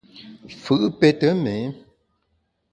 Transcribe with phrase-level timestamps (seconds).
[0.61, 1.63] Fù’ pète méé.